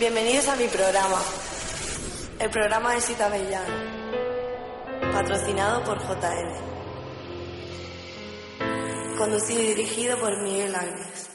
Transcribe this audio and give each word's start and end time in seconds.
Bienvenidos 0.00 0.48
a 0.48 0.56
mi 0.56 0.66
programa, 0.66 1.20
el 2.38 2.48
programa 2.48 2.94
de 2.94 3.02
Sita 3.02 3.28
Bellán, 3.28 3.66
patrocinado 5.12 5.84
por 5.84 5.98
JL, 5.98 6.48
conducido 9.18 9.60
y 9.60 9.66
dirigido 9.66 10.18
por 10.18 10.42
Miguel 10.42 10.74
Ángel. 10.74 11.29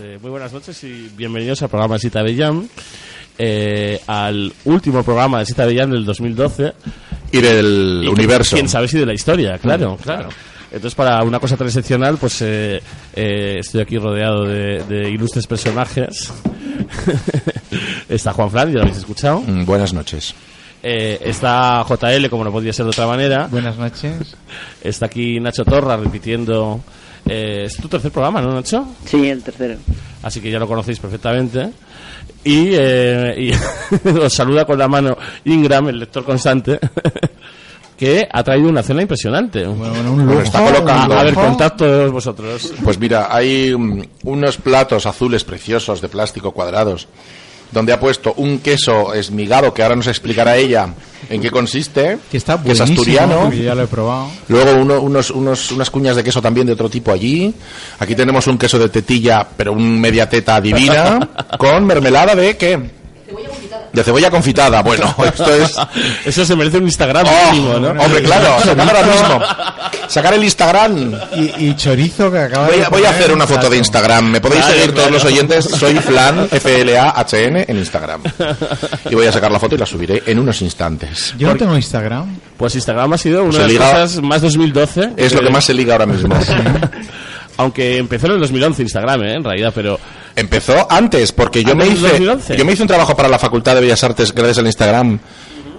Eh, 0.00 0.18
muy 0.20 0.30
buenas 0.30 0.52
noches 0.52 0.82
y 0.84 1.10
bienvenidos 1.16 1.62
al 1.62 1.68
programa 1.68 1.94
de 1.94 2.00
Sita 2.00 2.22
Bellam, 2.22 2.66
eh, 3.38 4.00
al 4.06 4.52
último 4.64 5.02
programa 5.02 5.40
de 5.40 5.46
Sita 5.46 5.66
Bellam 5.66 5.90
del 5.90 6.04
2012. 6.04 6.72
Y 7.32 7.40
del 7.40 8.02
Y 8.04 8.08
universo. 8.08 8.56
Quién 8.56 8.68
sabe 8.68 8.88
si 8.88 8.98
de 8.98 9.06
la 9.06 9.14
historia, 9.14 9.58
claro, 9.58 9.96
claro. 10.02 10.28
Entonces, 10.72 10.94
para 10.94 11.22
una 11.22 11.38
cosa 11.40 11.56
tan 11.56 11.66
excepcional, 11.66 12.16
pues 12.16 12.42
eh, 12.42 12.80
eh, 13.14 13.56
estoy 13.58 13.80
aquí 13.80 13.98
rodeado 13.98 14.44
de, 14.44 14.82
de 14.84 15.10
ilustres 15.10 15.46
personajes. 15.46 16.32
está 18.08 18.32
Juan 18.32 18.50
Fran, 18.50 18.68
ya 18.68 18.74
lo 18.76 18.82
habéis 18.82 18.98
escuchado. 18.98 19.40
Mm, 19.40 19.64
Buenas 19.64 19.92
noches. 19.92 20.34
Eh, 20.82 21.20
está 21.24 21.84
JL, 21.86 22.28
como 22.30 22.44
no 22.44 22.52
podía 22.52 22.72
ser 22.72 22.84
de 22.86 22.90
otra 22.90 23.06
manera. 23.06 23.48
Buenas 23.48 23.76
noches. 23.76 24.36
Está 24.82 25.06
aquí 25.06 25.38
Nacho 25.40 25.64
Torra 25.64 25.96
repitiendo. 25.96 26.80
Eh, 27.32 27.64
es 27.66 27.76
tu 27.76 27.86
tercer 27.86 28.10
programa, 28.10 28.40
¿no, 28.42 28.52
Nacho? 28.52 28.84
Sí, 29.04 29.28
el 29.28 29.40
tercero. 29.44 29.76
Así 30.22 30.40
que 30.40 30.50
ya 30.50 30.58
lo 30.58 30.66
conocéis 30.66 30.98
perfectamente. 30.98 31.70
Y, 32.42 32.70
eh, 32.72 33.34
y 33.38 34.08
os 34.08 34.32
saluda 34.32 34.64
con 34.64 34.76
la 34.76 34.88
mano 34.88 35.16
Ingram, 35.44 35.88
el 35.88 36.00
lector 36.00 36.24
constante, 36.24 36.80
que 37.96 38.26
ha 38.30 38.42
traído 38.42 38.68
una 38.68 38.82
cena 38.82 39.02
impresionante. 39.02 39.64
Bueno, 39.64 40.12
un 40.12 40.26
Lo 40.26 40.32
lujo. 40.32 40.40
está 40.42 40.64
colocando. 40.64 41.14
A 41.14 41.22
ver, 41.22 41.34
contad 41.34 41.72
todos 41.76 42.10
vosotros. 42.10 42.72
Pues 42.82 42.98
mira, 42.98 43.28
hay 43.30 43.76
mm, 43.76 44.02
unos 44.24 44.56
platos 44.56 45.06
azules 45.06 45.44
preciosos 45.44 46.00
de 46.00 46.08
plástico 46.08 46.50
cuadrados 46.50 47.06
donde 47.72 47.92
ha 47.92 48.00
puesto 48.00 48.34
un 48.36 48.58
queso 48.58 49.14
esmigado 49.14 49.72
que 49.72 49.82
ahora 49.82 49.96
nos 49.96 50.06
explicará 50.06 50.56
ella 50.56 50.88
en 51.28 51.40
qué 51.40 51.50
consiste, 51.50 52.18
Que 52.30 52.36
está 52.38 52.54
es 52.54 52.62
buenísimo. 52.62 52.88
asturiano. 53.00 53.40
porque 53.42 53.62
ya 53.62 53.74
lo 53.74 53.82
he 53.82 53.86
probado. 53.86 54.28
Luego 54.48 54.72
uno- 54.80 55.00
unos, 55.00 55.30
unos, 55.30 55.70
unas 55.70 55.90
cuñas 55.90 56.16
de 56.16 56.24
queso 56.24 56.40
también 56.42 56.66
de 56.66 56.72
otro 56.72 56.88
tipo 56.88 57.12
allí. 57.12 57.54
Aquí 57.98 58.14
tenemos 58.14 58.46
un 58.46 58.58
queso 58.58 58.78
de 58.78 58.88
tetilla, 58.88 59.46
pero 59.56 59.72
un 59.72 60.00
media 60.00 60.28
teta 60.28 60.60
divina, 60.60 61.28
con 61.58 61.84
mermelada 61.84 62.34
de 62.34 62.56
qué? 62.56 62.99
De 63.92 64.04
cebolla 64.04 64.30
confitada. 64.30 64.82
Bueno, 64.82 65.14
esto 65.24 65.52
es... 65.54 65.74
Eso 66.24 66.44
se 66.44 66.54
merece 66.56 66.78
un 66.78 66.84
Instagram 66.84 67.26
¡Oh! 67.26 67.52
mínimo, 67.52 67.78
¿no? 67.78 67.88
Hombre, 68.02 68.22
claro, 68.22 68.56
sacar 68.64 68.96
ahora 68.96 69.06
mismo. 69.06 69.40
Sacar 70.06 70.34
el 70.34 70.44
Instagram. 70.44 71.12
Y, 71.36 71.66
y 71.68 71.76
chorizo 71.76 72.30
que 72.30 72.38
acaba 72.38 72.68
Voy 72.68 72.78
de 72.78 72.84
a, 72.84 72.88
voy 72.88 73.04
a 73.04 73.10
hacer 73.10 73.32
una 73.32 73.46
foto 73.46 73.68
de 73.68 73.76
Instagram. 73.78 74.26
Me 74.30 74.40
podéis 74.40 74.64
Claro, 74.64 74.78
seguir 74.78 74.94
todos 74.94 75.10
los 75.10 75.24
oyentes. 75.24 75.64
Soy 75.64 75.94
Flan, 75.96 76.48
F-L-A-H-N, 76.52 77.64
en 77.68 77.76
Instagram. 77.78 78.22
Y 79.10 79.14
voy 79.14 79.26
a 79.26 79.32
sacar 79.32 79.50
la 79.50 79.58
foto 79.58 79.74
y 79.74 79.78
la 79.78 79.86
subiré 79.86 80.22
en 80.26 80.38
unos 80.38 80.62
instantes. 80.62 81.34
Yo 81.38 81.48
no 81.48 81.56
tengo 81.56 81.74
Instagram. 81.76 82.38
Pues 82.56 82.74
Instagram 82.76 83.12
ha 83.14 83.18
sido 83.18 83.42
una 83.44 83.52
Se 83.52 83.58
de 83.58 83.62
las 83.64 83.72
liga- 83.72 83.90
cosas 83.92 84.22
más 84.22 84.42
2012. 84.42 85.10
Es 85.16 85.32
lo 85.34 85.40
que 85.40 85.50
más 85.50 85.64
se 85.64 85.74
liga 85.74 85.94
ahora 85.94 86.06
mismo. 86.06 86.34
Aunque 87.56 87.98
empezó 87.98 88.26
en 88.26 88.32
el 88.34 88.40
2011 88.40 88.82
Instagram, 88.82 89.22
¿eh? 89.24 89.34
En 89.34 89.44
realidad, 89.44 89.72
pero... 89.74 89.98
Empezó 90.36 90.86
antes, 90.90 91.32
porque 91.32 91.62
yo 91.64 91.74
me 91.74 91.84
¿Antes 91.84 92.02
del 92.02 92.12
hice 92.12 92.24
2011? 92.26 92.56
yo 92.56 92.64
me 92.64 92.72
hice 92.72 92.82
un 92.82 92.88
trabajo 92.88 93.16
para 93.16 93.28
la 93.28 93.38
Facultad 93.38 93.74
de 93.74 93.80
Bellas 93.82 94.02
Artes 94.04 94.32
gracias 94.32 94.58
al 94.58 94.66
Instagram 94.66 95.18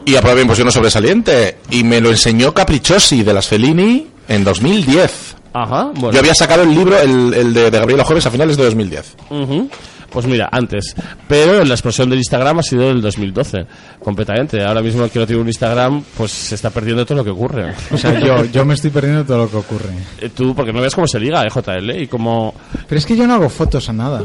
y 0.06 0.16
aprobé 0.16 0.42
imposición 0.42 0.72
sobresaliente 0.72 1.58
y 1.70 1.84
me 1.84 2.02
lo 2.02 2.10
enseñó 2.10 2.54
Capricciosi 2.54 3.24
de 3.24 3.34
las 3.34 3.48
Fellini 3.48 4.08
en 4.28 4.44
2010. 4.44 5.36
Ajá, 5.54 5.92
bueno. 5.94 6.12
Yo 6.12 6.20
había 6.20 6.34
sacado 6.34 6.64
el 6.64 6.74
libro, 6.74 6.98
el, 7.00 7.34
el 7.34 7.54
de, 7.54 7.70
de 7.72 7.80
Gabriela 7.80 8.04
Jueves, 8.06 8.26
a 8.26 8.32
finales 8.32 8.56
de 8.58 8.64
2010. 8.64 9.16
Ujú. 9.30 9.70
Pues 10.12 10.28
mira, 10.28 10.50
antes. 10.52 10.94
Pero 11.28 11.64
la 11.64 11.74
explosión 11.74 12.10
del 12.10 12.20
Instagram 12.20 12.60
ha 12.60 12.64
sido 12.64 12.92
el 12.92 13.02
2012, 13.02 13.66
completamente. 14.04 14.62
Ahora 14.64 14.82
mismo 14.82 15.06
el 15.06 15.10
que 15.10 15.20
no 15.20 15.26
tiene 15.26 15.42
un 15.42 15.48
Instagram, 15.48 16.04
pues 16.18 16.32
se 16.32 16.56
está 16.56 16.70
perdiendo 16.70 17.06
todo 17.06 17.20
lo 17.20 17.24
que 17.24 17.30
ocurre. 17.30 17.74
O 17.92 17.98
sea, 17.98 18.20
yo, 18.20 18.44
yo 18.46 18.66
me 18.66 18.74
estoy 18.74 18.90
perdiendo 18.90 19.24
todo 19.24 19.38
lo 19.46 19.50
que 19.50 19.58
ocurre. 19.58 19.90
Eh, 20.20 20.30
Tú, 20.30 20.54
porque 20.54 20.74
no 20.74 20.82
ves 20.82 20.94
cómo 20.94 21.08
se 21.08 21.20
liga, 21.20 21.46
eh, 21.46 21.50
JL, 21.50 22.02
y 22.02 22.08
cómo... 22.08 22.54
Pero 22.88 23.00
es 23.00 23.06
que 23.06 23.16
yo 23.16 23.26
no 23.26 23.36
hago 23.36 23.50
fotos 23.50 23.88
a 23.90 23.94
nada. 23.94 24.22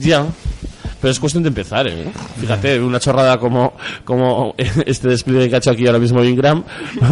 Ya. 0.00 0.26
Pero 1.04 1.12
es 1.12 1.20
cuestión 1.20 1.42
de 1.42 1.50
empezar, 1.50 1.86
¿eh? 1.86 2.06
Fíjate, 2.40 2.80
una 2.80 2.98
chorrada 2.98 3.36
como, 3.38 3.74
como 4.06 4.54
este 4.86 5.08
despliegue 5.08 5.50
que 5.50 5.56
ha 5.56 5.58
hecho 5.58 5.72
aquí 5.72 5.86
ahora 5.86 5.98
mismo 5.98 6.24
Ingram 6.24 6.64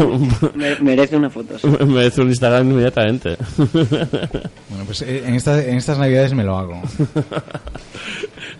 Me- 0.54 0.76
merece 0.80 1.14
una 1.14 1.28
foto. 1.28 1.58
sí. 1.58 1.66
merece 1.86 2.22
un 2.22 2.28
Instagram 2.28 2.70
inmediatamente. 2.70 3.36
Bueno, 4.70 4.86
pues 4.86 5.02
eh, 5.02 5.24
en, 5.26 5.34
esta- 5.34 5.62
en 5.62 5.76
estas 5.76 5.98
navidades 5.98 6.32
me 6.32 6.42
lo 6.42 6.56
hago. 6.56 6.80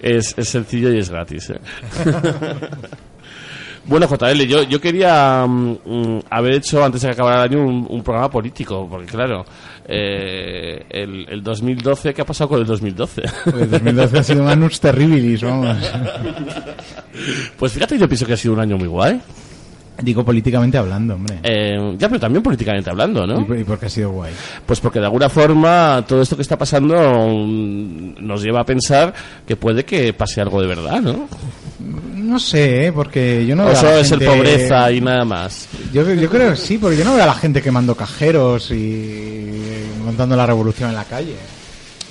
es, 0.02 0.34
es 0.37 0.49
sencillo 0.50 0.93
y 0.93 0.99
es 0.99 1.08
gratis, 1.08 1.49
¿eh? 1.49 1.61
Bueno, 3.84 4.06
JL, 4.06 4.43
yo, 4.46 4.62
yo 4.62 4.81
quería 4.81 5.44
mm, 5.46 5.70
mm, 5.84 6.20
haber 6.31 6.55
hecho 6.55 6.84
antes 6.84 7.00
de 7.02 7.08
que 7.08 7.12
acabara 7.14 7.44
el 7.44 7.50
año 7.52 7.67
un, 7.67 7.87
un 7.90 8.02
programa 8.02 8.31
político, 8.31 8.87
porque 8.88 9.06
claro, 9.06 9.44
eh, 9.87 10.84
el, 10.88 11.26
el 11.29 11.43
2012, 11.43 12.14
¿qué 12.14 12.23
ha 12.23 12.25
pasado 12.26 12.49
con 12.50 12.61
el 12.61 12.67
2012? 12.67 13.23
El 13.61 13.70
2012 13.70 14.19
ha 14.19 14.23
sido 14.23 14.43
un 14.44 14.49
anus 14.49 14.79
terribilis, 14.79 15.43
vamos. 15.43 15.76
pues 17.58 17.73
fíjate, 17.73 17.99
yo 17.99 18.08
pienso 18.08 18.25
que 18.26 18.34
ha 18.34 18.37
sido 18.37 18.55
un 18.55 18.61
año 18.61 18.76
muy 18.79 18.88
guay. 18.88 19.20
Digo 20.00 20.25
políticamente 20.25 20.78
hablando, 20.78 21.14
hombre. 21.14 21.38
Eh, 21.43 21.94
ya, 21.99 22.08
pero 22.08 22.19
también 22.19 22.43
políticamente 22.43 22.88
hablando, 22.88 23.26
¿no? 23.26 23.40
¿Y 23.40 23.44
por- 23.44 23.58
¿Y 23.58 23.64
por 23.64 23.78
qué 23.78 23.87
ha 23.87 23.90
sido 23.90 24.11
guay? 24.11 24.32
Pues 24.64 24.81
porque 24.81 24.99
de 24.99 25.05
alguna 25.05 25.28
forma 25.28 26.02
todo 26.08 26.23
esto 26.23 26.35
que 26.35 26.43
está 26.43 26.56
pasando 26.56 26.94
mm, 26.96 28.14
nos 28.25 28.43
lleva 28.43 28.61
a 28.61 28.64
pensar 28.64 29.12
que 29.46 29.55
puede 29.56 29.85
que 29.85 30.12
pase 30.14 30.40
algo 30.40 30.61
de 30.62 30.67
verdad, 30.69 31.00
¿no? 31.02 31.28
No 32.32 32.38
sé, 32.40 32.87
¿eh? 32.87 32.93
porque 32.93 33.44
yo 33.46 33.55
no 33.55 33.67
veo 33.67 33.79
a 33.79 33.82
la 33.82 34.00
es 34.00 34.11
el 34.11 34.19
gente- 34.20 34.34
pobreza 34.34 34.90
y 34.90 35.02
nada 35.02 35.23
más. 35.26 35.69
Yo, 35.93 36.11
yo 36.14 36.31
creo 36.31 36.50
que 36.52 36.56
sí, 36.56 36.79
porque 36.79 36.96
yo 36.96 37.05
no 37.05 37.12
veo 37.14 37.25
a 37.25 37.26
la 37.26 37.34
gente 37.34 37.61
quemando 37.61 37.94
cajeros 37.94 38.70
y 38.70 39.84
montando 40.02 40.34
la 40.34 40.46
revolución 40.46 40.88
en 40.88 40.96
la 40.96 41.05
calle. 41.05 41.37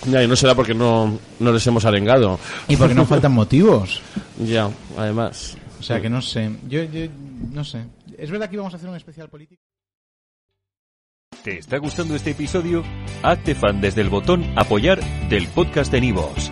Ya, 0.06 0.24
y 0.24 0.28
no 0.28 0.36
será 0.36 0.54
porque 0.54 0.76
no, 0.76 1.18
no 1.40 1.52
les 1.52 1.66
hemos 1.66 1.86
arengado. 1.86 2.40
Y 2.68 2.76
porque 2.76 2.94
no 2.94 3.06
faltan 3.06 3.32
motivos. 3.32 4.02
Ya, 4.46 4.70
además. 4.98 5.58
O 5.80 5.84
sea 5.84 6.00
que 6.00 6.10
no 6.10 6.22
sé. 6.22 6.52
Yo, 6.68 6.84
yo 6.84 7.08
no 7.52 7.64
sé. 7.64 7.84
Es 8.18 8.30
verdad 8.30 8.48
que 8.48 8.56
íbamos 8.56 8.74
a 8.74 8.78
hacer 8.78 8.90
un 8.90 8.96
especial 8.96 9.28
político. 9.30 9.62
¿Te 11.44 11.58
está 11.58 11.78
gustando 11.78 12.16
este 12.16 12.32
episodio? 12.32 12.84
Hazte 13.24 13.56
fan 13.56 13.82
desde 13.82 14.02
el 14.02 14.10
botón 14.10 14.46
Apoyar 14.56 15.00
del 15.30 15.48
podcast 15.48 15.92
de 15.92 16.02
Nivos. 16.02 16.52